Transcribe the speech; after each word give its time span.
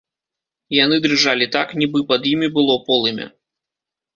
Яны 0.83 0.95
дрыжалі 1.03 1.45
так, 1.57 1.75
нібы 1.81 1.99
пад 2.13 2.21
імі 2.33 2.47
было 2.59 2.79
полымя. 2.89 3.29